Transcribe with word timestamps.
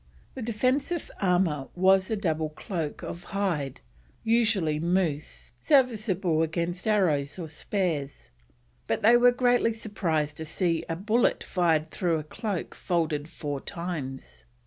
The 0.33 0.41
defensive 0.41 1.11
armour 1.21 1.67
was 1.75 2.09
a 2.09 2.15
double 2.15 2.49
cloak 2.49 3.03
of 3.03 3.25
hide, 3.25 3.81
usually 4.23 4.79
moose, 4.79 5.53
serviceable 5.59 6.41
against 6.41 6.87
arrows 6.87 7.37
or 7.37 7.47
spears, 7.47 8.31
but 8.87 9.03
they 9.03 9.15
were 9.15 9.31
greatly 9.31 9.73
surprised 9.73 10.37
to 10.37 10.45
see 10.45 10.83
a 10.89 10.95
bullet 10.95 11.43
fired 11.43 11.91
through 11.91 12.17
a 12.17 12.23
cloak 12.23 12.73
folded 12.73 13.27
four 13.27 13.59
times. 13.61 14.45